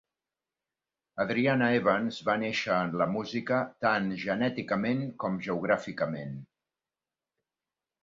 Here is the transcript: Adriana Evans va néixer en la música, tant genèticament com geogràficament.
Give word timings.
Adriana 1.23 1.67
Evans 1.81 2.17
va 2.31 2.37
néixer 2.45 2.79
en 2.87 2.97
la 3.03 3.09
música, 3.17 3.61
tant 3.87 4.11
genèticament 4.25 5.07
com 5.27 5.41
geogràficament. 5.51 6.37